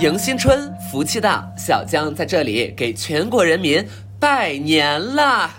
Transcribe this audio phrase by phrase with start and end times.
[0.00, 3.86] 迎新春，福气到，小江在这里给全国人民
[4.18, 5.50] 拜年啦！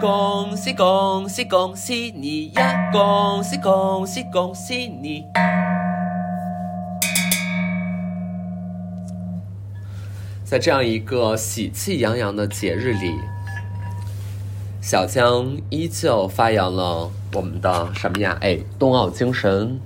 [0.00, 2.90] 恭喜恭喜恭喜你呀！
[2.90, 5.22] 恭喜恭喜恭喜你！
[10.44, 13.12] 在这样一个喜气洋洋的节日里，
[14.80, 18.36] 小江依旧发扬了我们的什么呀？
[18.40, 19.80] 哎，冬奥精神。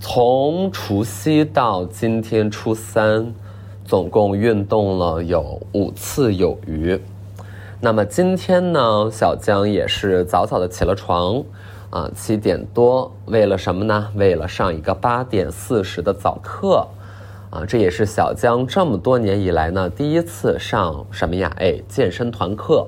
[0.00, 3.34] 从除夕到今天初三，
[3.84, 6.98] 总共运动了有五次有余。
[7.80, 11.42] 那么今天呢，小江也是早早的起了床，
[11.90, 14.08] 啊，七点多，为了什么呢？
[14.14, 16.86] 为了上一个八点四十的早课，
[17.50, 21.52] 啊，这也是小江这么多年以来呢第一次上什么呀？
[21.58, 22.86] 哎，健身团课。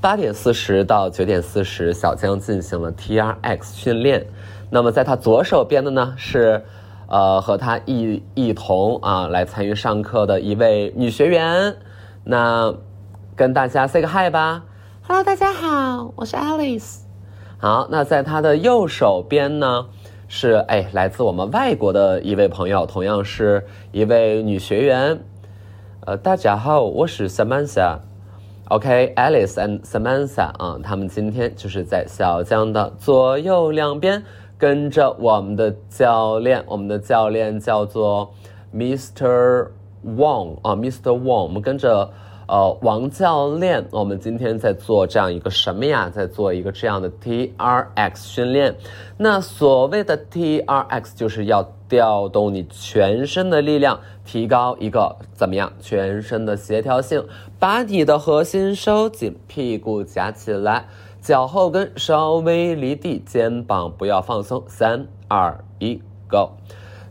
[0.00, 4.24] 八点四十到九点四十，小江进行了 T R X 训练。
[4.72, 6.64] 那么在他左手边的呢是，
[7.08, 11.74] 呃，和他一一同啊来参与上课的一位女学员，
[12.22, 12.72] 那
[13.34, 14.62] 跟大家 say 个 hi 吧
[15.02, 17.00] ，Hello，大家好，我是 Alice。
[17.58, 19.86] 好，那在他的右手边呢
[20.28, 25.18] 是哎来自我们外国的一位朋友，同样是一位女学员，
[26.06, 27.98] 呃，大家好，我是 Samantha。
[28.68, 34.22] OK，Alice and Samantha 啊，他们今天就是在小江的左右两边。
[34.60, 38.30] 跟着我们的教练，我们的教练叫做
[38.74, 39.68] Mr.
[40.04, 41.18] Wang 啊，Mr.
[41.18, 42.10] Wang，我们跟着
[42.46, 46.10] 呃王教练，我们今天在做这样一个什么呀？
[46.10, 48.76] 在做一个这样的 TRX 训练。
[49.16, 53.98] 那所谓的 TRX 就是要调动你全身的力量，
[54.30, 55.72] 提高一个怎么样？
[55.80, 57.26] 全身的协调性，
[57.58, 60.84] 把你的核心收紧，屁股夹起来。
[61.20, 64.62] 脚后跟稍微离地，肩膀不要放松。
[64.68, 66.50] 三二一，Go！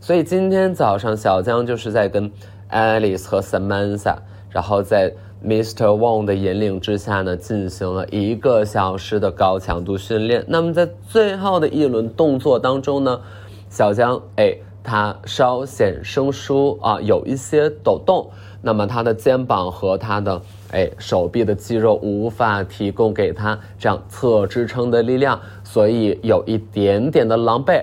[0.00, 2.32] 所以今天早上小江就是在跟
[2.70, 4.16] Alice 和 Samantha，
[4.48, 5.12] 然后在
[5.44, 5.88] Mr.
[5.88, 10.42] Wang 的引领之下呢，进行了一个小时的高强度训练。
[10.48, 13.20] 那么在最后的一轮动作当中呢，
[13.68, 18.28] 小江哎，他稍显生疏啊，有一些抖动。
[18.62, 20.40] 那么他的肩膀和他的。
[20.72, 27.82] 哎，手臂的肌肉无法提供给他这样侧支撑的力量，所以有一点点的狼狈。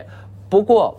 [0.49, 0.95] 不过，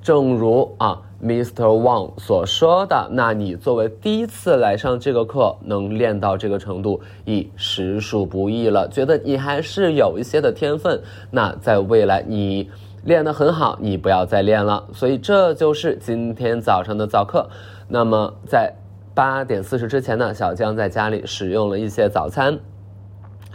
[0.00, 1.64] 正如啊，Mr.
[1.64, 8.88] Wang 所说的，那你作为第一次来上这个课，能练到这个程度，已实属不易了。
[8.88, 11.02] 觉得你还是有一些的天分，
[11.32, 12.70] 那在未来你
[13.04, 14.86] 练得很好，你不要再练了。
[14.92, 17.48] 所以这就是今天早上的早课。
[17.88, 18.74] 那么在。
[19.14, 22.58] 八点四十之前呢，小江在家里使用了一些早餐，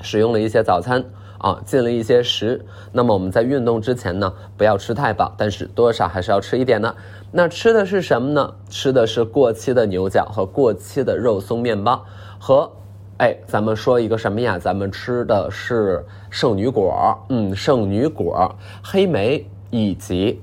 [0.03, 1.03] 使用了一些早餐
[1.39, 2.63] 啊，进了一些食。
[2.91, 6.95] 那么我们在运动之前呢，不要吃太饱，但是多少还是要吃一点的。
[7.31, 8.53] 那吃的是什么呢？
[8.69, 12.05] 吃的是过期的牛角和过期的肉松面包，
[12.37, 12.71] 和
[13.17, 14.59] 哎，咱们说一个什么呀？
[14.59, 20.39] 咱们吃的是圣女果，嗯，圣女果、黑莓以及，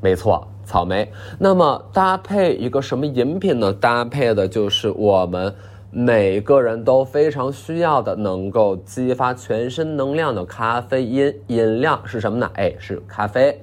[0.00, 0.46] 没错。
[0.64, 3.72] 草莓，那么搭配一个什么饮品呢？
[3.72, 5.52] 搭配的就是我们
[5.90, 12.50] 每个人都非常需要的，能够激发全身能量的咖啡因饮料是什么呢？
[12.54, 13.60] 哎，是咖啡。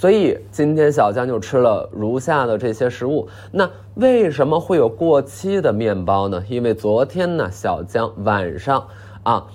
[0.00, 3.28] 所以今天小江就吃了如下的这些食物。
[3.52, 6.42] 那为什么会有过期的面包呢？
[6.48, 8.82] 因为昨天呢，小江晚上
[9.24, 9.46] 啊，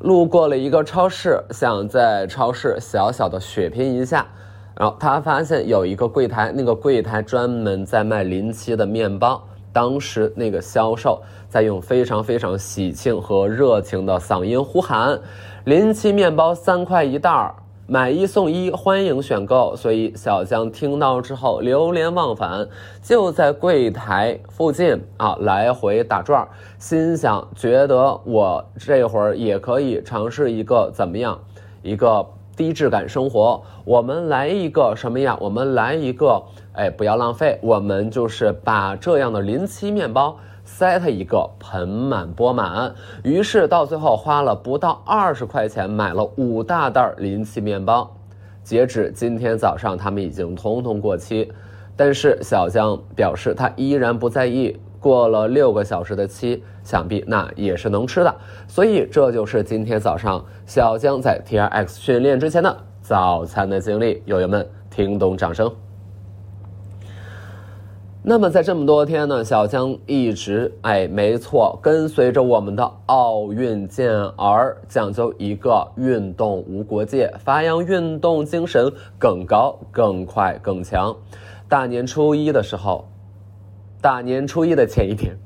[0.00, 4.26] 路过了一个超市，想在超市小小的血拼一下。
[4.74, 9.40] 然后他发现有一个柜台，那个柜台专门在卖临期的面包。
[9.72, 15.20] 当时那个销售在用非常非常喜庆和热情的嗓音呼喊
[15.66, 17.54] ：“临期面包三块一袋儿，
[17.86, 22.68] 买一送一，欢迎选购。”所以小江听到之后流连忘返，
[23.02, 26.46] 就在柜台附近啊来回打转，
[26.78, 31.38] 心想：觉得我这会儿也可以尝试一个怎么样
[31.82, 32.26] 一个。
[32.56, 35.36] 低质感生活，我们来一个什么呀？
[35.40, 36.40] 我们来一个，
[36.74, 42.94] 哎，不要浪费，我们就是把这样的临期面包塞他一个盆满钵满。
[43.22, 48.10] 于是到最后花了不到二十块钱买了五大袋临期面包。
[48.62, 51.52] 截止今天早上，他们已经通通过期，
[51.94, 54.76] 但是小江表示他依然不在意。
[54.98, 58.34] 过了六个小时的期，想必那也是能吃的。
[58.66, 64.22] 所以这就是今天早上小江在 T R X 训练之前的早餐的经历。
[64.24, 65.70] 友友们，听懂掌声。
[68.26, 81.14] 那么在这么多天呢，小江一直哎，没错，跟随着我们的奥运健儿，讲究一个运动无国界，发扬运动精神，更高、更快、更强。
[81.68, 83.04] 大年初一的时候。
[84.00, 85.38] 大年初一的前一天。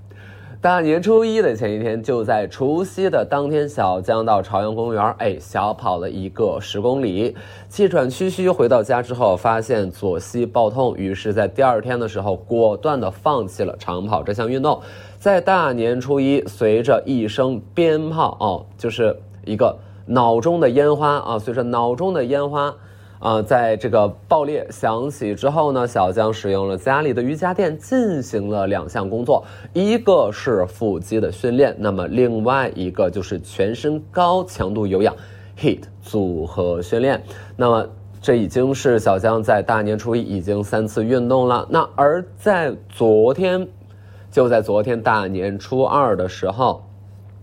[0.61, 7.37] 大年初一的前一天，就在除夕的当天，小江到朝阳公园，哎，小跑了一个十公里，
[7.69, 14.81] 气喘吁吁回到家之后，发现左膝爆痛，于是，在第二天的时候，果断的放弃了长跑这项运动。
[15.17, 22.75] 在大年初一，随着一声鞭炮，哦，就是一个脑中的烟花啊，随着脑中的烟花。
[23.21, 35.15] 啊，在这个爆裂响起之后呢，小江使用了家里的瑜伽垫进行了两项工作，一个是腹肌的训练，那么另外一个就是全身高强度有氧
[35.59, 37.23] HIIT 组合训练。
[37.57, 37.87] 那么
[38.23, 41.67] 这已经是小江在大年初一已经三次运动了。
[41.69, 43.67] 那而在昨天，
[44.31, 46.85] 就在昨天大年初二的时候。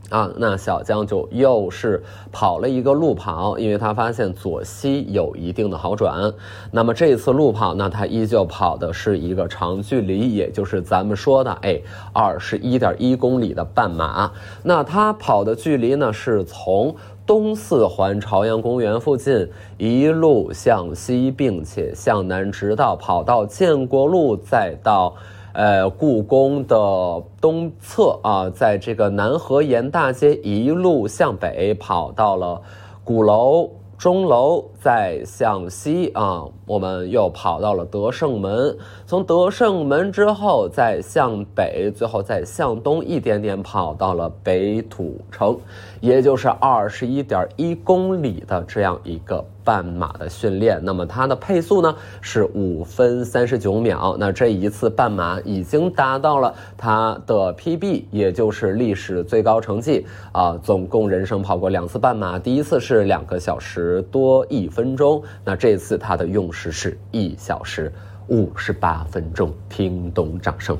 [0.09, 6.31] 啊，那小江就又是跑了一个路跑，因为他发现左膝有一定的好转。
[6.69, 11.81] 那么这一次路跑，那他依旧跑的是一个长距离，也就是咱们说的，哎，
[12.13, 14.31] 二十一点一公里的半马。
[14.61, 19.49] 那他跑的距离呢，是从东四环朝阳公园附近
[19.79, 25.15] 一路向西，并且向南，直到跑到建国路，再到。
[25.55, 32.61] 呃，故宫的东侧啊，在这个南河沿大街一路向北跑到了
[33.05, 33.69] 鼓楼。
[33.97, 38.77] 钟楼再向西啊，我们又跑到了德胜门。
[39.07, 45.57] 从德胜门之后再向北，最后再向东一点点跑到了北土城，
[46.01, 50.79] 也就是二十一点一公里的这样一个半马的训练。
[50.83, 54.15] 那么它的配速呢是五分三十九秒。
[54.19, 60.55] 那这一次半马已经达到了它的 PB，也就是历史最高成绩啊。
[60.61, 63.95] 总共人生跑过两次半马，第一次是两个小时。
[64.11, 67.89] 多一分钟，那这次它的用时是一小时
[68.27, 70.77] 五十八分钟，听懂掌声。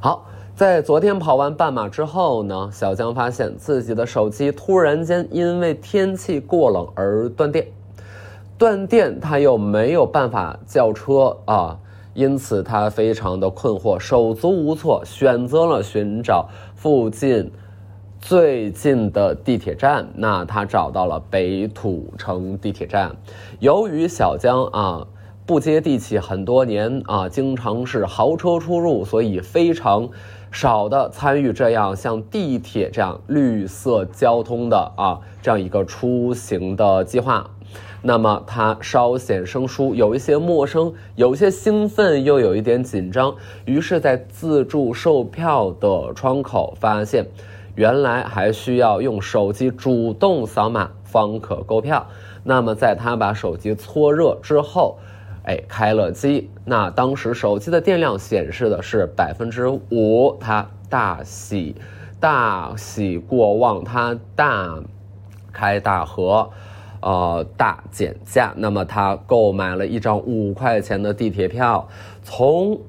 [0.00, 7.66] 好，在昨天跑完半马之后呢，小江发现自己的手机突然间因为天气过冷而断电，
[8.56, 11.76] 断电他又没有办法叫车啊，
[12.14, 17.50] 因此他非常的困惑，手足无措，选择了寻找附近。
[18.20, 23.14] 最近的地铁站，那他找到了北土城地铁站。
[23.60, 25.06] 由于小江啊
[25.46, 30.08] 不接地气很多年啊，经常是豪车出入，所以非常
[30.50, 37.48] 少的参与这样像地铁这样绿色交通的啊这样一个出行的计划。
[38.02, 43.34] 那么他稍显生疏，有一些陌生，有一些兴奋，又有一点紧张。
[43.64, 47.24] 于是，在自助售票的窗口发现。
[47.78, 52.04] 原来还需要用手机主动扫码方可购票。
[52.42, 54.98] 那么，在他把手机搓热之后，
[55.44, 56.50] 哎，开了机。
[56.64, 60.36] 那当时手机的电量显示的是百分之五。
[60.40, 61.76] 他大喜，
[62.18, 64.74] 大喜过望，他大
[65.52, 66.50] 开大合，
[67.00, 68.52] 呃，大减价。
[68.56, 71.86] 那么他购买了一张五块钱的地铁票，
[72.24, 72.80] 从，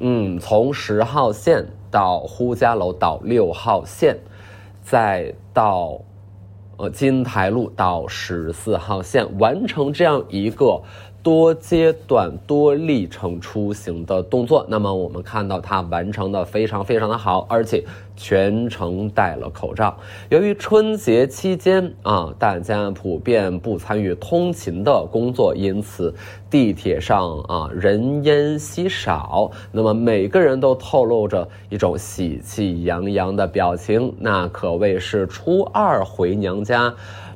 [0.00, 4.18] 嗯，从十号线到呼家楼到六号线。
[4.84, 5.98] 再到，
[6.76, 10.82] 呃，金台路到十四号线，完成这样一个。
[11.24, 17.82] 多阶段、多历程出行的动作，那么我们看到他完成的非常非常的好，而且
[18.14, 19.96] 全程戴了口罩。
[20.28, 26.14] 由于春节期间啊，大家普遍不参与通勤的工作，因此
[26.50, 29.50] 地铁上啊人烟稀少。
[29.72, 36.94] 那么每个人都透露着一种喜气洋洋的表情，那可谓是初二回娘家。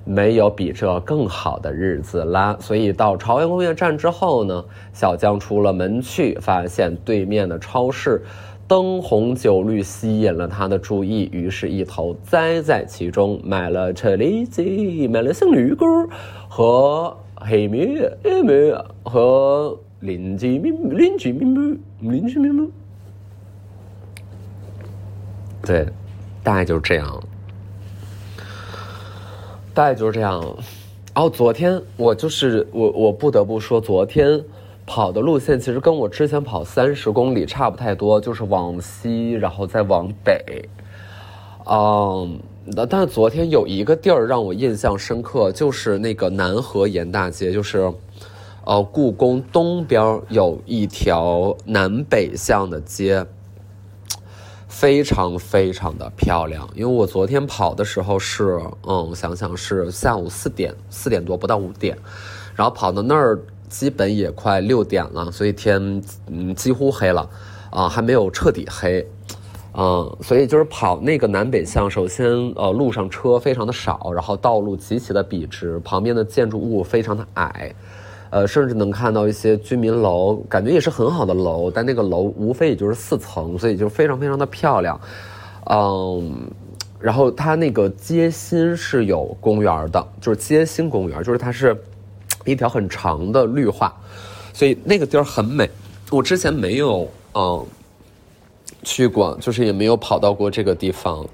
[0.08, 8.22] 没有比这更好的日子啦，所以到朝阳公园站之后呢，小江出了门去，发现对面的超市
[8.66, 14.62] 灯红酒绿，吸引了他的注意，于是，一头栽在其中，买了车厘子，
[15.08, 15.86] 买了生绿果
[16.48, 22.66] 和黑米、黑米和邻居面邻居面膜，邻居面膜，
[25.60, 25.86] 对，
[26.42, 27.22] 大概就是这样。
[29.78, 30.40] 大概就是这样，
[31.14, 34.42] 然后昨天我就是我我不得不说，昨天
[34.84, 40.68] 跑的路线其实跟我之前跑三十公里差不太多，就是往西然后再往北，
[41.70, 42.40] 嗯，
[42.90, 47.92] 但是昨天有一个地儿让我印象深刻，就是那个南河沿大街，就是
[48.64, 53.24] 呃故宫东边有一条南北向的街。
[54.68, 61.96] 非常非常的漂亮，因为我昨天跑的时候是，嗯，我想想是下午四点四点多不到五点，
[62.54, 67.28] 然后跑到那儿基本也快六点了，所以天嗯几乎黑了，
[67.70, 69.04] 啊，还没有彻底黑。
[69.80, 77.72] 嗯，所以就是跑那个南北向，首先呃路上车非常的少，然后道路极其的笔直，旁边的建筑物非常的矮，
[78.30, 85.00] 呃，甚至能看到一些居民楼，感觉也是很好的楼，但那个楼无非也就是四层，所以就非常非常的漂亮。
[85.70, 86.50] 嗯，
[87.00, 91.76] 然后它那个街心是有公园的，就是街心公园，就是它是
[92.44, 93.94] 一条很长的绿化，
[94.52, 95.68] 所以那个地儿很美。
[96.10, 97.66] 我之前没有嗯。
[98.84, 101.26] 去过，就是也没有跑到过这个地方，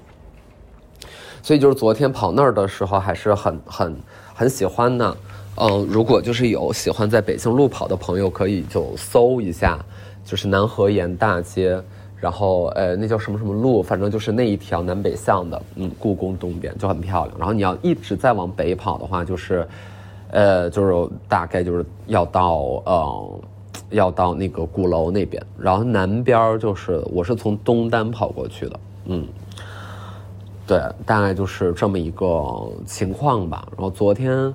[1.43, 3.95] 所以就是昨天跑那儿的时候还是很很
[4.33, 5.15] 很喜欢的。
[5.55, 9.79] 嗯，如果就是有喜欢在北京路跑的朋友，可以就搜一下，
[10.23, 11.81] 就是南河沿大街，
[12.19, 17.37] 然后呃那叫什么什么路，反正就是那一条南北向的，嗯，故宫东边就很漂亮。
[17.37, 19.67] 然后你要一直在往北跑的话，就是
[20.31, 23.41] 呃就是大概就是要到嗯。
[23.91, 29.27] 要到那个鼓楼那边，然后南边就是我是从东单跑过去的，嗯，
[30.65, 33.67] 对，大概就是这么一个情况吧。
[33.73, 34.51] 然后昨天，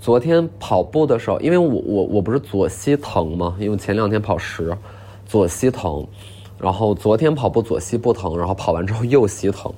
[0.00, 3.54] 昨天跑步的时候，因为我我我不是左膝疼吗？
[3.60, 4.74] 因为前两天跑十，
[5.26, 6.06] 左膝疼，
[6.58, 9.70] 然后昨天跑步左膝不疼，然后跑完之后右膝疼。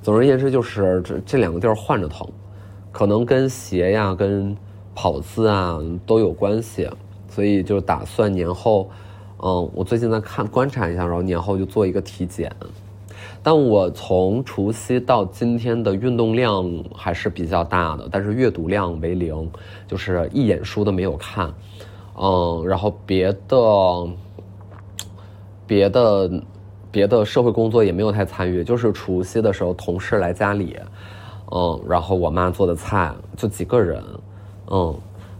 [0.00, 2.24] 总而言之，就是这这两个地儿换着疼，
[2.92, 4.56] 可能跟鞋呀、跟
[4.94, 6.88] 跑姿啊都有关系。
[7.28, 8.88] 所以就打算年后，
[9.42, 12.54] 嗯，我最近在看观察一下，然后年后就做一个体检。
[13.42, 16.64] 但我从除夕到今天的运动量
[16.94, 19.50] 还是比较大的，但是阅读量为零，
[19.86, 21.52] 就是一眼书都没有看。
[22.16, 23.56] 嗯，然后别的、
[25.66, 26.42] 别的、
[26.90, 30.76] 别的社会工作也没有太参与，就是除夕的时候同事来家里，
[31.50, 34.02] 嗯，然后我妈做的菜，就几个人，
[34.70, 34.94] 嗯。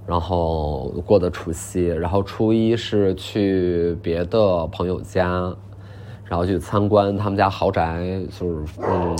[0.06, 5.50] 然后过的除夕，然后初一是去别的朋友家，
[6.24, 9.16] 然后去参观他们家豪宅，就是嗯，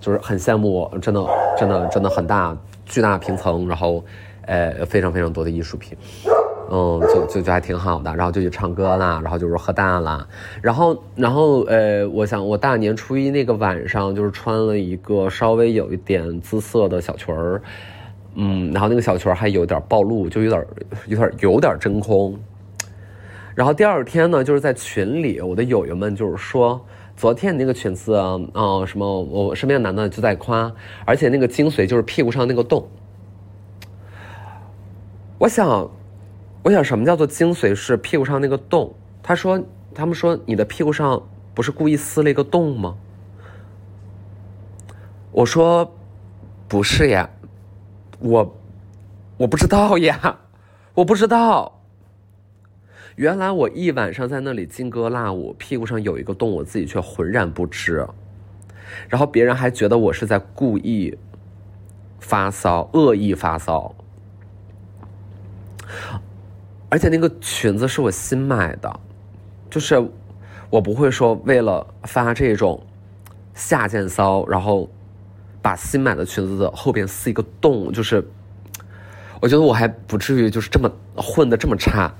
[0.00, 1.24] 就是很羡慕，真的
[1.58, 2.56] 真的真的很大，
[2.86, 4.04] 巨大平层，然后，
[4.46, 5.96] 呃，非常非常多的艺术品，
[6.70, 10.26] 嗯，就就就还挺好的，然后就去唱歌啦，然后就是喝大了，
[10.62, 17.60] 然后然后呃，我想我大年初一那个晚上就是穿了一个稍微有一点姿色的小裙儿。
[18.36, 20.64] 嗯，然后那个小裙还有点暴露，就有点
[21.08, 22.38] 有点有点真空。
[23.54, 26.84] 然后第二天呢，就是在群里，我的友友们就是说，
[27.16, 30.72] 昨天那个裙子啊，什么我身边的男的就在夸，
[31.04, 32.88] 而且那个精髓就是屁股上那个洞。
[35.38, 35.90] 我想，
[36.62, 38.94] 我想什么叫做精髓是屁股上那个洞？
[39.22, 39.60] 他说，
[39.94, 41.20] 他们说你的屁股上
[41.52, 42.96] 不是故意撕了一个洞吗？
[45.32, 45.92] 我说，
[46.68, 47.28] 不是呀。
[48.20, 48.56] 我
[49.38, 50.38] 我不知道呀，
[50.94, 51.79] 我不知道。
[53.20, 58.08] 原来我一晚上在那里劲歌辣舞，屁股上有一个洞，我自己却浑然不知。
[59.10, 61.14] 然后别人还觉得我是在故意
[62.18, 63.94] 发骚、恶意发骚。
[66.88, 69.00] 而且那个裙子是我新买的，
[69.68, 70.02] 就是
[70.70, 72.82] 我不会说为了发这种
[73.52, 74.88] 下贱骚，然后。
[75.62, 78.26] 把新买的裙子的后边撕一个洞，就是，
[79.42, 82.10] 我觉得我还不至于就是这么混的这么差。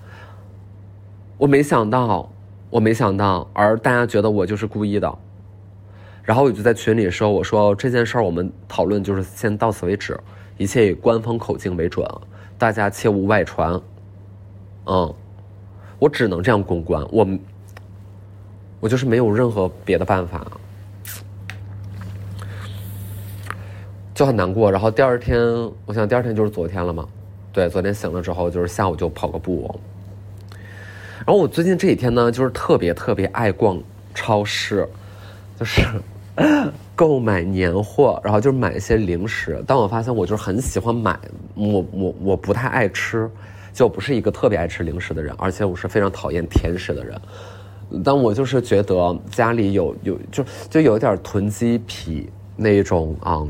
[1.41, 2.31] 我没想到，
[2.69, 5.19] 我没想到，而大家觉得我就是故意的。
[6.23, 10.21] 然后我就在群里说：“我说这件事儿我们讨论就是先到此为止，
[10.59, 12.07] 一切以官方口径为准，
[12.59, 13.81] 大家切勿外传。”
[14.85, 15.15] 嗯，
[15.99, 17.27] 我只能这样公关，我
[18.79, 20.47] 我就是没有任何别的办法。
[24.13, 25.41] 就很难过，然后第二天，
[25.87, 27.09] 我想第二天就是昨天了嘛，
[27.51, 29.81] 对，昨天醒了之后就是下午就跑个步。
[31.21, 33.81] 然后我最近这几天呢，就是特别特别爱逛
[34.15, 34.89] 超市，
[35.59, 35.83] 就是
[36.97, 39.63] 购买年货，然后就是买一些零食。
[39.67, 41.19] 但我发现我就是很喜欢买，
[41.55, 43.31] 我我我不太爱吃，
[43.73, 47.21] 就不是一个特别爱吃零食的人，而且我是非常讨厌甜食的人。
[48.05, 53.47] 但我就是觉得家里有有就就有点囤积癖那种啊。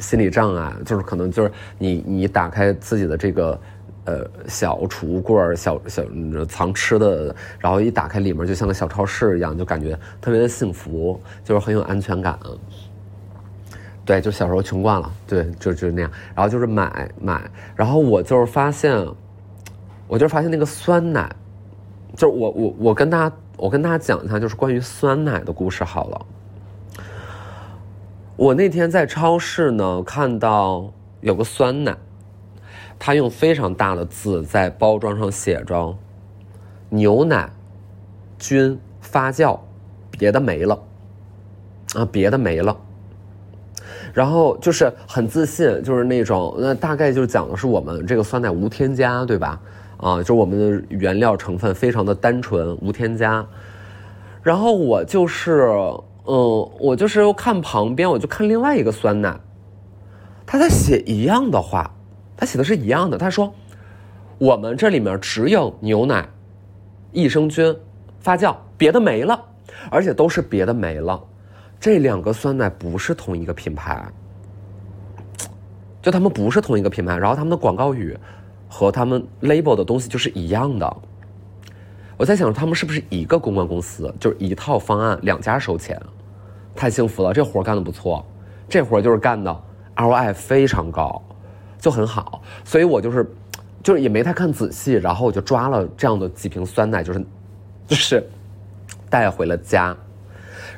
[0.00, 3.58] 心理障碍就是可能就是你你打开自己的这个
[4.04, 6.02] 呃小储物柜儿小小
[6.48, 12.38] 藏吃的，然后一打开里面就像个小超市一样，就感觉特别的幸福，就是很有安全感。
[14.04, 16.10] 对，就小时候穷惯了，对，就就那样。
[16.34, 18.94] 然后就是买买，然后我就是发现，
[20.06, 21.34] 我就发现那个酸奶，
[22.14, 26.26] 就是我我我跟大家我跟大家讲一下，就是关于酸奶的故事好了。
[28.36, 30.92] 我那天在超市呢，看到
[31.22, 31.96] 有个酸奶，
[33.06, 35.94] 他用非常大的字在包装上写着
[36.88, 37.52] “牛奶，
[38.38, 39.60] 菌发酵，
[40.10, 40.82] 别的没了，
[41.96, 42.74] 啊，别的没了。
[44.14, 49.60] 然后就是很自信，就是那种，那大概就讲的是我们这个酸奶无添加，对吧？
[49.98, 53.46] 啊，就我们的原料成分非常的单纯，无添加。
[54.42, 55.68] 然后我就是，
[56.24, 59.38] 嗯，我就是看旁边，我就看另外一个酸奶，
[60.46, 61.94] 他在写一样的话，
[62.36, 63.52] 他写的是一样的，他说
[64.38, 66.28] 我们这里面只有牛奶、
[67.12, 67.74] 益生菌、
[68.20, 69.40] 发酵，别的没了，
[69.90, 71.22] 而且都是别的没了。
[71.78, 74.04] 这两个酸奶不是同一个品牌，
[76.00, 78.16] 就他们不是同一个品牌，然后他们的广告语
[78.68, 80.96] 和他们 label 的东西就是一样的。
[82.16, 86.00] 我在想，他们是不是一个公关公司，就是一套方案，两家收钱？
[86.74, 88.24] 太幸福了，这活干的不错，
[88.68, 89.62] 这活就是干的
[89.96, 91.22] ROI 非常高，
[91.84, 92.40] 就很好。
[92.64, 93.30] 所以我就是，
[93.82, 97.22] 就是也没太看仔细，然后我就抓了这样的几瓶酸奶，就是
[97.86, 98.26] 就是
[99.10, 99.94] 带回了家。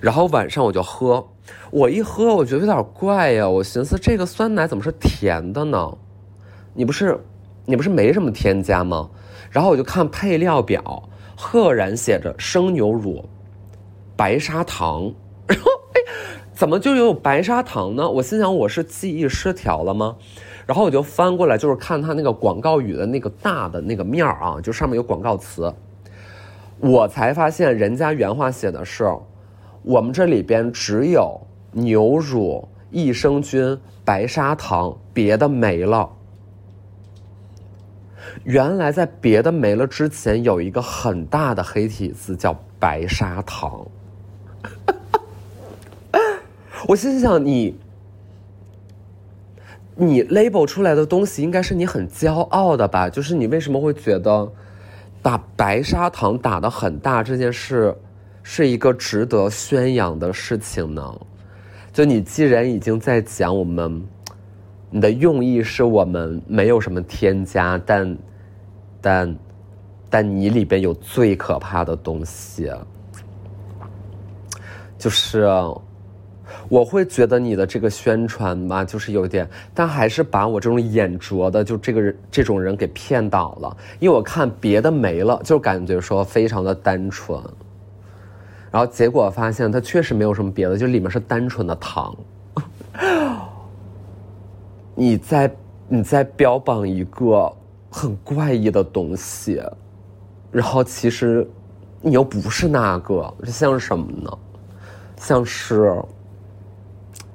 [0.00, 1.24] 然后晚上我就喝，
[1.70, 5.96] 我一喝我觉得有点怪呀，我寻思这个酸奶怎么是甜的呢？
[6.74, 7.16] 你不是，
[7.66, 9.08] 你不是没什么添加吗？
[9.48, 13.28] 然后我就看配料表，赫然写着生牛乳、
[14.16, 15.12] 白砂糖，
[15.46, 16.00] 然 后哎，
[16.52, 18.10] 怎么就有白砂糖呢？
[18.10, 20.16] 我心想我是记忆失调了吗？
[20.66, 25.72] 然后我就翻过来，就是看它那个广告语的那个大的那个面啊，就上面有广告词，
[26.80, 29.08] 我才发现人家原话写的是。
[29.82, 36.10] 我们这里边只有牛乳、益生菌、白砂糖，别的没了。
[38.42, 43.86] 原来在别的没了之前，有一个很大的黑体字叫白砂糖。
[46.88, 47.78] 我心想，你，
[49.96, 53.08] 你 label 出来的东西应该是你很骄傲的吧？
[53.08, 54.52] 就是你为什么会觉得
[55.22, 57.96] 把白砂糖打的很大这件事？
[58.48, 61.20] 是一个值得宣扬的事情呢。
[61.92, 64.06] 就你既然已经在讲我们，
[64.88, 68.16] 你的用意是我们没有什么添加，但，
[69.00, 69.36] 但，
[70.08, 72.70] 但你里边有最可怕的东西，
[74.96, 75.44] 就是
[76.68, 83.76] 我会觉得你的这个宣传吧，就是有点，但还是把我这种眼拙的就这个人这种人给骗倒了。
[83.98, 87.40] 因为我看别的没了，就感觉说非常的单纯。
[88.70, 92.14] 然后结果发现它确实没有什么别的，就里面是单纯的糖。
[94.94, 95.56] 你 在
[95.88, 97.50] 你在标榜一个
[97.90, 99.62] 很怪异的东西，
[100.50, 101.48] 然后其实
[102.02, 104.38] 你又不是那个，像什么呢？
[105.18, 106.02] 像是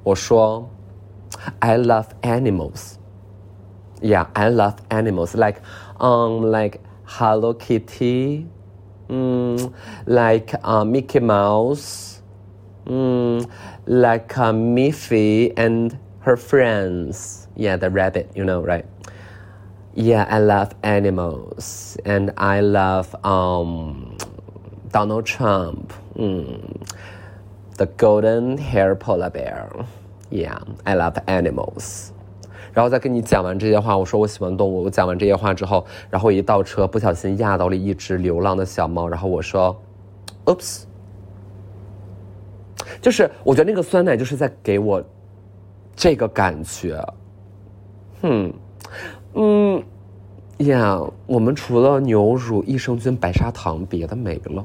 [0.04, 0.68] 我说
[1.60, 2.98] ，I love animals.
[4.00, 5.34] Yeah, I love animals.
[5.34, 5.60] Like,
[6.00, 8.46] um, like Hello Kitty.
[9.12, 9.74] Mm,
[10.06, 12.22] like uh, Mickey Mouse,
[12.86, 13.46] mm,
[13.86, 17.46] like uh, Miffy and her friends.
[17.54, 18.86] Yeah, the rabbit, you know, right?
[19.94, 24.16] Yeah, I love animals, and I love um,
[24.90, 26.88] Donald Trump, mm,
[27.76, 29.68] the golden hair polar bear.
[30.30, 32.08] Yeah, I love animals.
[32.72, 34.84] 然后再跟你讲完这些话，我说我喜欢动物。
[34.84, 39.06] 我讲完这些话之后，然后一倒车，不小心压到了一只流浪的小猫。
[39.06, 39.78] 然后我说
[40.46, 40.84] ，Oops，
[43.02, 45.04] 就是我觉得那个酸奶就是在给我
[45.94, 46.96] 这个感觉。
[48.22, 48.52] 哼
[49.34, 49.84] 嗯
[50.58, 54.64] 嗯呀，我们除了牛乳、益生菌、白砂糖，别的没了。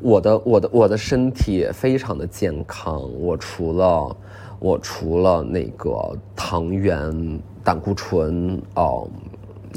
[0.00, 4.16] 我的我的我的身体非常的健康，我除了
[4.58, 9.08] 我除了那个糖原、胆固醇、哦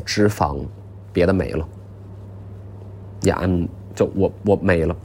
[0.06, 0.60] 脂肪，
[1.14, 1.68] 别的没了。
[3.24, 3.42] 呀，
[3.96, 4.96] 就我我没了。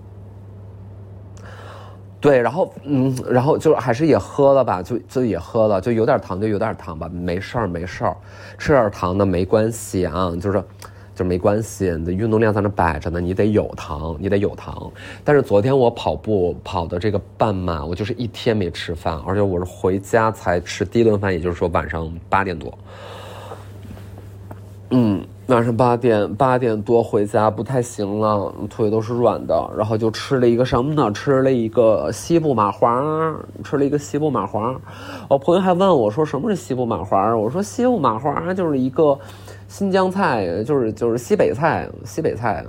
[2.20, 8.16] 对，然后嗯，然后就还是也喝了吧，就就也喝了，就有点糖就有点糖吧，没事儿没事儿，
[8.58, 10.62] 吃点糖的没关系啊，就是。
[11.20, 14.90] 就没关系，你的运动量在那摆着呢，你得有糖，你得有糖。
[15.22, 22.72] 但是昨天我跑步跑的这个半马，我就是一天没吃饭，而且我是回家才吃第一顿饭，也就是说晚上八点多。
[24.88, 31.10] 嗯，晚上八点八点多回家不太行了，腿都是软的，然后就吃了一个什么呢？
[31.12, 33.02] 吃了一个西部麻花，
[33.64, 34.80] 吃了一个西部麻花。
[35.28, 37.36] 我朋友还问我说什么是西部麻花？
[37.36, 39.18] 我说西部麻花就是一个。
[39.66, 42.64] 新疆菜就是就是西北菜，西北菜，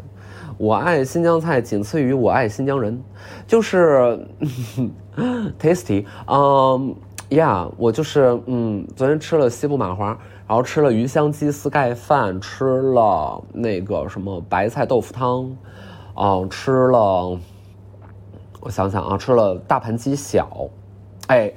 [0.58, 3.02] 我爱新疆菜，仅次于我爱新疆人，
[3.48, 4.20] 就是
[5.60, 6.96] tasty，嗯，
[7.30, 10.16] 呀，我就是嗯，昨天吃了西部麻花，
[10.52, 15.50] 然后吃了鱼香鸡丝盖饭，吃了那个什么白菜豆腐汤，
[16.14, 17.40] 啊，吃了，
[18.60, 20.68] 我想想啊，吃了大盘鸡小，
[21.28, 21.54] 哎，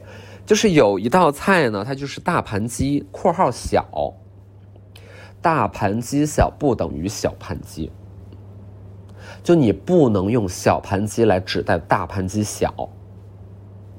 [0.46, 3.84] 就是有一道菜呢，它就是大盘鸡（括号小），
[5.42, 7.90] 大盘鸡小不等于小盘鸡，
[9.42, 12.72] 就你不能用小盘鸡来指代大盘鸡小。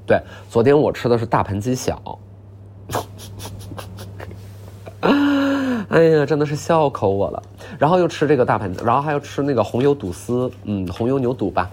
[0.06, 2.18] 对，昨天我吃的是大盘鸡小。
[5.88, 7.42] 哎呀，真的是笑口我了。
[7.78, 11.70] 然后又吃这个大盘子，然后还要吃那个红油肚丝，嗯，红油牛肚吧，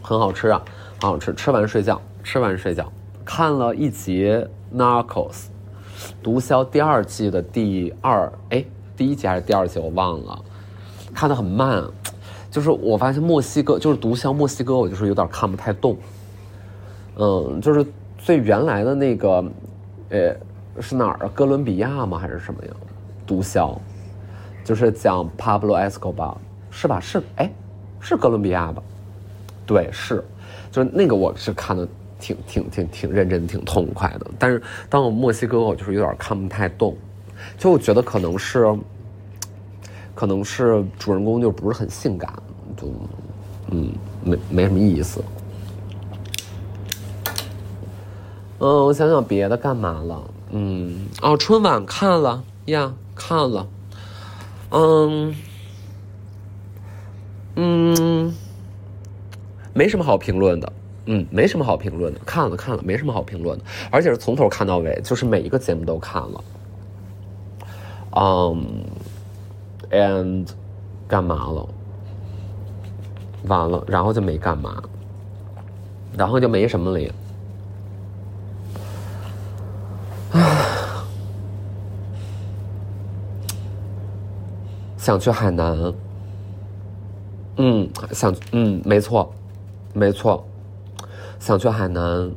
[0.00, 0.62] 很好吃啊，
[1.00, 1.34] 很好吃。
[1.34, 2.90] 吃完睡觉，吃完睡觉。
[3.24, 4.26] 看了一集
[4.76, 5.32] 《Narcos》，
[6.22, 8.64] 毒枭第二季的第二，哎，
[8.96, 10.38] 第一集还是第二集我忘了，
[11.12, 11.82] 看的很慢。
[12.50, 15.96] 就是我发现墨西哥，就是毒枭墨西哥，我就是有点看不太动。
[17.16, 17.84] 嗯，就是
[18.16, 19.44] 最原来的那个，
[20.10, 20.36] 呃。
[20.80, 21.28] 是哪儿？
[21.30, 22.18] 哥伦比亚吗？
[22.18, 22.70] 还是什么呀？
[23.26, 23.78] 毒枭，
[24.64, 26.34] 就是讲 Pablo Escobar，
[26.70, 27.00] 是吧？
[27.00, 27.50] 是，哎，
[28.00, 28.82] 是哥伦比亚吧？
[29.64, 30.22] 对，是，
[30.70, 34.30] 就是那个我是看的挺挺挺挺认真、挺痛快的。
[34.38, 36.96] 但是当我墨西哥，我就是有点看不太动，
[37.56, 38.76] 就我觉得可能是，
[40.14, 42.30] 可能是主人公就不是很性感，
[42.76, 42.88] 就
[43.70, 43.90] 嗯，
[44.22, 45.24] 没没什么意思。
[48.58, 50.22] 嗯，我想想别的干嘛了。
[50.56, 53.66] 嗯哦，春晚看了呀，看了，
[54.70, 55.34] 嗯
[57.56, 58.32] 嗯，
[59.72, 60.72] 没什么好评论的，
[61.06, 66.44] 嗯，没什么好评论的，看了看了，没什么好评论的，而且是从头看到尾，就是每一个节目都看了，
[68.12, 68.84] 嗯
[69.90, 70.46] ，and
[71.08, 71.68] 干嘛了？
[73.48, 74.80] 完了，然后就没干嘛，
[76.16, 77.12] 然后就没什么了。
[85.04, 85.92] 想去海南，
[87.58, 89.30] 嗯，想，嗯，没错，
[89.92, 90.42] 没错，
[91.38, 92.30] 想去海南。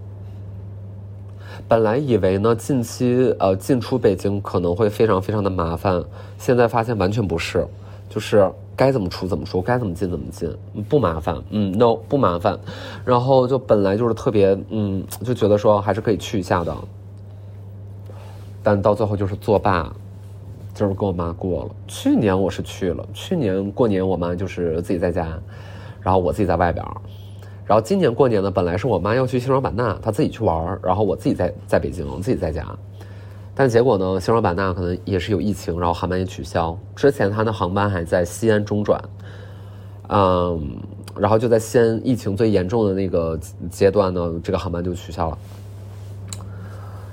[1.65, 6.03] 本来以为呢，近期呃进出北京可能会非常非常的麻烦，
[6.37, 7.65] 现在发现完全不是，
[8.09, 10.53] 就是该怎么出怎么出，该怎么进怎么进，
[10.89, 12.59] 不麻烦，嗯，no 不麻烦。
[13.05, 16.75] 然后就本来就是特别，嗯，就觉得说还是可以去一下的，
[18.61, 19.89] 但到最后就是作罢。
[20.77, 21.75] 就是跟我妈过了。
[21.87, 25.27] 去年我是去了，去年过年我妈就是自己在家，
[25.99, 26.85] 然后我自己在外边
[27.65, 32.63] 然后今年过年呢，本来是我妈要去西双版纳，她自己去玩然后我自己在在北京，我自己在家。
[33.55, 36.77] 但结果呢，西双版纳可能也是有疫情，然后航班也取消。
[36.95, 39.03] 之前她的航班还在西安中转，
[40.09, 40.77] 嗯，
[41.17, 43.35] 然后就在西安疫情最严重的那个
[43.71, 45.37] 阶段呢，这个航班就取消了。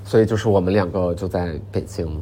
[0.03, 2.21] 所以就是我们两个就在北京。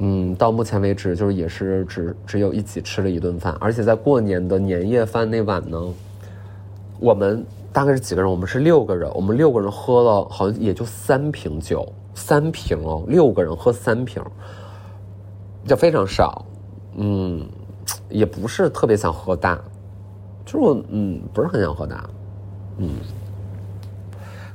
[0.00, 5.76] 嗯，到目前为止就是也是只只有一起吃了一顿饭，而且在过年的年夜饭那晚呢，
[7.00, 8.30] 我们大概是几个人？
[8.30, 14.22] 我们是六个人，我们六个人喝了好像也就三瓶酒，三瓶哦，六个人喝三瓶，
[15.66, 16.44] 就非常少。
[16.94, 17.44] 嗯，
[18.08, 19.60] 也不是特别想喝大，
[20.44, 22.08] 就是我嗯不是很想喝大，
[22.76, 22.90] 嗯，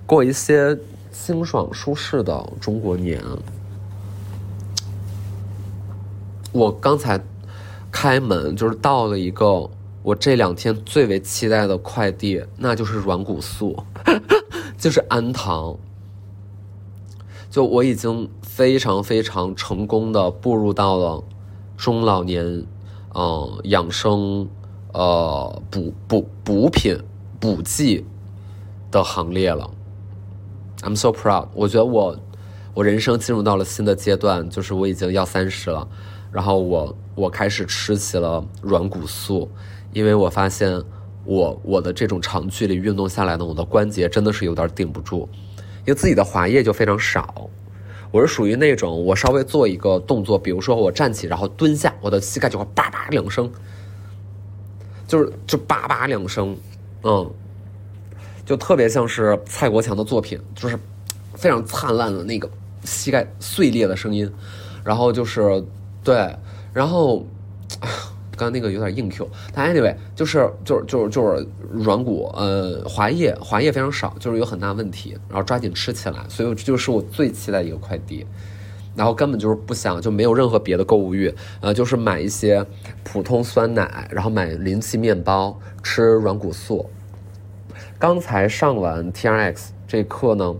[0.05, 0.77] 过一些
[1.11, 3.21] 清爽舒适的中国年。
[6.53, 7.19] 我刚才
[7.91, 9.69] 开门，就是到了一个
[10.03, 13.75] 我这两天最为期待的快递，那就是软骨素，
[14.77, 15.75] 就是安糖。
[17.49, 21.23] 就我已经非常非常成功的步入到了
[21.75, 22.65] 中老年，
[23.13, 24.47] 嗯，养生，
[24.91, 26.97] 呃，补补补品
[27.39, 28.05] 补剂
[28.89, 29.69] 的行列了。
[30.81, 32.19] I'm so proud，我觉得我
[32.73, 35.87] 我人生进入到了新的阶段，就是我已经要三十了。
[36.33, 39.47] 然后我我开始吃起了软骨素，
[39.93, 40.81] 因为我发现
[41.25, 45.29] 我我的这种长距离运动下来呢，我的关节真的是有点顶不住，
[45.85, 47.47] 因为自己的滑液就非常少。
[48.09, 53.51] 我是属于那种我稍微做一个动作，比如说我站起然后蹲下，我的膝盖就会叭叭两声，
[55.07, 56.57] 就是就叭叭两声，
[57.03, 57.31] 嗯，
[58.43, 60.79] 就特别像是蔡国强的作品，就是
[61.35, 62.49] 非常灿烂的那个
[62.83, 64.27] 膝盖碎裂的声音，
[64.83, 65.63] 然后就是。
[66.03, 66.35] 对，
[66.73, 67.25] 然后，
[68.35, 78.25] 刚刚那个有点硬 Q，但 anyway 就是就是就是就是软骨，呃，滑液滑液非常少，就是有很大问题，然后抓紧吃起来，所以这就是我最期待一个快递，
[78.97, 82.65] 然后根本就是不想就没有任何别的购物欲，呃，就是买一些
[83.05, 86.89] 普通酸奶，然后买临期面包，吃软骨素。
[87.97, 90.53] 刚才上完 T R X 这课呢，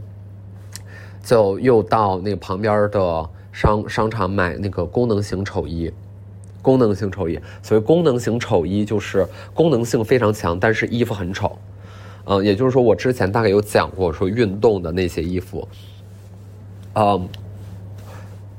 [1.21, 3.29] 就又到那个旁边的。
[3.53, 5.89] 商商场买那个功能型丑衣，
[6.61, 7.39] 功能性丑衣。
[7.61, 11.57] 所谓功能型丑衣，就是功能性非常强，但是衣服很丑。
[12.25, 15.67] 嗯，也就是说，我之前大概有讲过，说运动的那些衣服，
[16.95, 17.29] 嗯，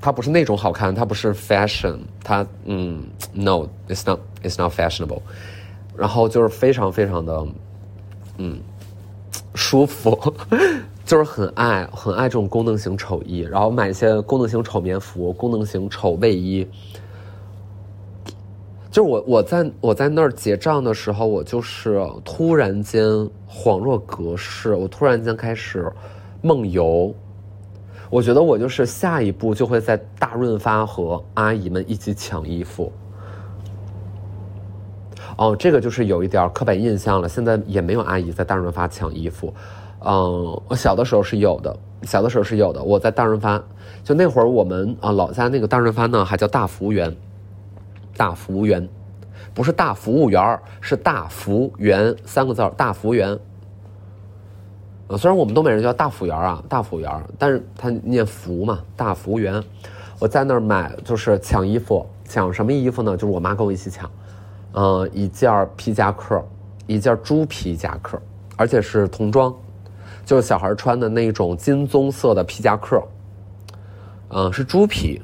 [0.01, 3.03] 它不是那种好看，它不是 fashion，它嗯
[3.33, 5.23] ，no，it's not，it's not fashionable。
[5.97, 7.47] 然后就是非常非常的，
[8.37, 8.61] 嗯，
[9.55, 10.35] 舒服。
[11.05, 16.67] 就是很爱很爱这种功能型丑衣，然后买一些功能型丑棉服、功能型丑卫衣。
[18.91, 23.05] 就是我我在我在那儿结账的时候，我就是突然间
[23.49, 25.93] 恍若隔世，我突然间开始
[26.41, 27.15] 梦游。
[28.09, 32.93] 我觉得我就是下一步就会在大润发和阿姨们一起抢衣服。
[35.37, 37.29] 哦，这个就是有一点刻板印象了。
[37.29, 39.53] 现在也没有阿姨在大润发抢衣服。
[40.07, 42.83] 嗯，我小的时候是有的，小的时候是有的。
[42.83, 43.63] 我在大润发，
[44.03, 47.15] 就那会儿我们啊老家那个大润发呢，还叫大服务员，
[48.17, 48.87] 大服务员，
[49.55, 53.39] 不是大服务员是大服员三个字大服务员。
[55.09, 59.63] 呃，虽然我们东北人叫大服务员啊，大服务员，但是他念服嘛，大服务员。
[60.19, 63.17] 我在那儿买，就是抢衣服，抢什么衣服呢？
[63.17, 64.11] 就是我妈跟我一起抢，
[64.73, 66.43] 嗯，一件皮夹克，
[66.87, 68.21] 一件猪皮夹克，
[68.57, 69.55] 而且是童装。
[70.25, 73.03] 就是小孩穿的那种金棕色的皮夹克，
[74.31, 75.21] 嗯，是猪皮。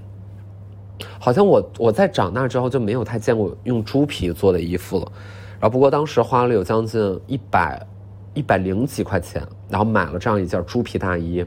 [1.19, 5.13] 好像我我在长大之后就没有太见过用猪皮做的衣服了。
[5.59, 7.87] 然后不过当时花了有将近一百
[8.33, 11.45] 一百零几块钱，然后买了这样一件猪皮大衣。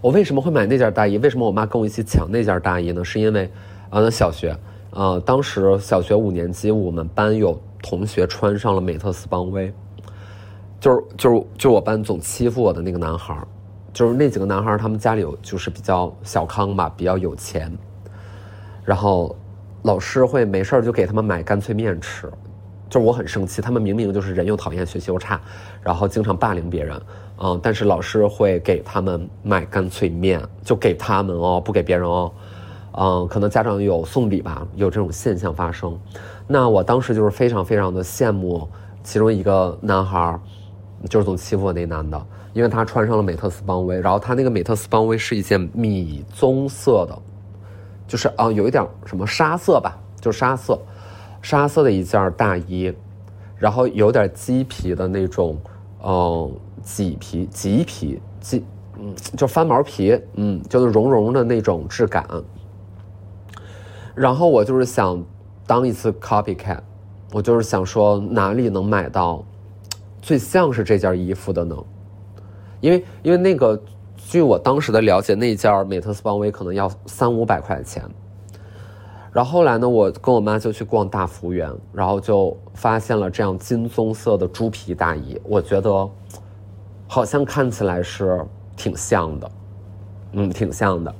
[0.00, 1.18] 我为什么会买那件大衣？
[1.18, 3.04] 为什么我妈跟我一起抢那件大衣呢？
[3.04, 3.50] 是因为，
[3.90, 4.56] 呃，小学，
[4.90, 9.72] 呃，当时小学五年级，我们班有同学穿上了美特斯邦威。
[10.80, 13.36] 就是就是就我班总欺负我的那个男孩
[13.92, 17.76] 就是那几个男孩他们家里有就是比较小康吧，比较有钱。
[18.84, 19.34] 然后
[19.82, 22.30] 老师会没事就给他们买干脆面吃，
[22.88, 25.40] 就是我很生气，他们明明就是人又讨厌，学习又差，
[25.82, 27.00] 然后经常霸凌别人，
[27.38, 32.32] 嗯，但是老师会给他们买干脆面，就给他们哦，不给别人哦，
[32.92, 35.98] 嗯，可能家长有送礼吧，有这种现象发生。
[36.46, 38.66] 那我当时就是非常非常的羡慕
[39.02, 40.40] 其中一个男孩儿
[41.08, 47.18] 就是总欺负我那男的，因为他穿上了美特斯邦威，然后他那个美特斯邦威是一件米棕色的，
[48.06, 50.76] 就是啊有一点什么沙色吧，就沙色，
[51.40, 52.92] 沙色的一件大衣，
[53.56, 55.56] 然后有点鸡皮的那种，
[56.02, 56.52] 嗯，
[56.84, 58.62] 麂皮、麂皮、麂，
[58.98, 62.26] 嗯，就翻毛皮，嗯，就是绒绒的那种质感。
[64.16, 65.24] 然后我就是想
[65.64, 66.80] 当一次 copycat，
[67.32, 69.44] 我就是想说哪里能买到。
[70.20, 71.76] 最像是这件衣服的呢，
[72.80, 73.80] 因为因为那个，
[74.16, 78.02] 据我当时的了解，那件美特斯邦威可能要三五百块钱。
[79.30, 86.10] 然后后来呢，我跟我妈就去逛大福源，然后就发现了这样金棕色的猪皮大衣，我觉得
[87.06, 89.50] 好像看起来是挺像的，
[90.32, 91.14] 嗯，挺像的，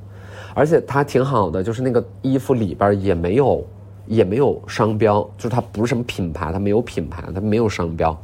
[0.55, 3.65] 而且它挺好的，就是那个衣服里边也没有
[4.07, 8.19] 也没有商标，就是它不是什么品牌，它没有品牌，它没有商标。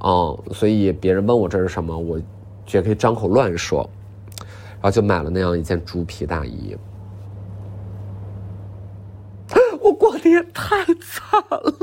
[0.00, 2.18] 哦，所以别人问我这是什么，我
[2.72, 3.88] 也可以张口乱说，
[4.74, 6.76] 然后就买了那样一件猪皮大衣。
[9.80, 11.74] 我过得也太惨了，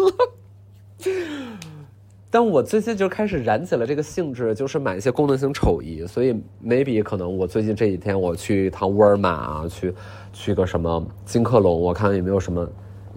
[2.31, 6.05] 但我最近就开始燃起了这个兴致，就是买一些功能性丑衣。
[6.07, 9.93] 所以 maybe 可能我最近这几天我去一趟沃尔玛啊，去
[10.33, 12.67] 去个什么金客隆，我看有没有什么。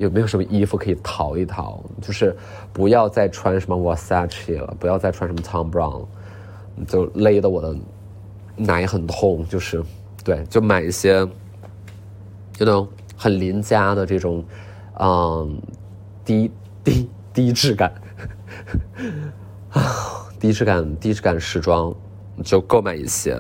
[0.00, 1.84] 有没有什么衣服可以淘一淘？
[2.00, 2.34] 就是
[2.72, 6.06] 不要再穿什么 Versace 了，不要再穿什么 Tom Brown，
[6.86, 7.76] 就勒得我的
[8.56, 9.46] 奶很痛。
[9.46, 9.84] 就是，
[10.24, 11.18] 对，就买一些
[12.58, 14.42] ，you know，很邻家的这种，
[14.98, 15.60] 嗯，
[16.24, 16.50] 低
[16.82, 17.92] 低低质感，
[19.68, 19.82] 啊，
[20.40, 21.94] 低质感低质感时装，
[22.42, 23.38] 就购买一些。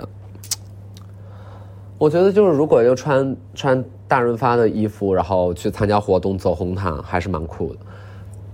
[1.96, 3.82] 我觉得就是如果要穿穿。
[4.10, 7.78] 大润发的衣服，然后去参加活动，走红毯，还是蛮酷的。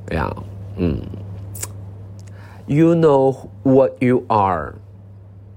[0.09, 0.37] 哎呀，
[0.77, 1.01] 嗯
[2.67, 4.75] ，You know what you are,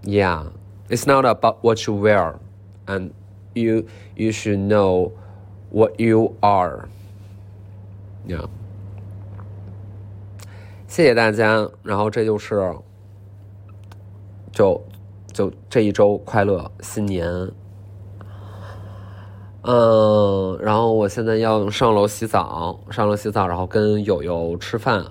[0.03, 0.45] yeah.
[0.87, 2.35] It's not about what you wear,
[2.85, 3.11] and
[3.53, 3.83] you
[4.15, 5.11] you should know
[5.69, 6.87] what you are,
[8.25, 8.47] yeah.
[10.87, 12.73] 谢谢大家，然后这就是，
[14.53, 14.81] 就
[15.33, 17.51] 就这一周快乐，新年。
[19.61, 25.05] 嗯，然后我现在要上楼洗澡，上楼洗澡，然后跟友友吃饭。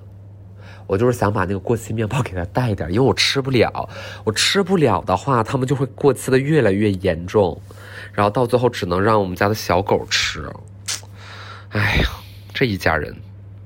[0.86, 3.88] 我就是想把那个过期面包给他带点，因为我吃不了。
[4.24, 7.60] 我吃不了的话，他们就会过期的越来越严重，
[8.12, 10.50] 然后到最后只能让我们家的小狗吃。
[11.68, 12.08] 哎呀，
[12.54, 13.14] 这一家人。